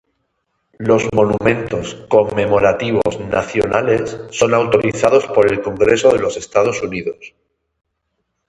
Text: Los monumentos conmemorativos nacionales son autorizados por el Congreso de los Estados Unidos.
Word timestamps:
Los 0.79 1.07
monumentos 1.13 1.93
conmemorativos 2.09 3.19
nacionales 3.19 4.19
son 4.31 4.55
autorizados 4.55 5.27
por 5.27 5.45
el 5.45 5.61
Congreso 5.61 6.09
de 6.11 6.17
los 6.17 6.37
Estados 6.37 6.81
Unidos. 6.81 7.35